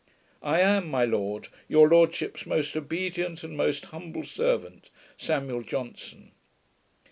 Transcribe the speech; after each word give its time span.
I 0.41 0.61
am, 0.61 0.89
my 0.89 1.05
Lord, 1.05 1.49
Your 1.67 1.87
lordship's 1.87 2.47
most 2.47 2.75
obedient 2.75 3.43
And 3.43 3.55
most 3.55 3.85
humble 3.93 4.23
servant, 4.23 4.89
SAM. 5.15 5.63
JOHNSON. 5.63 6.31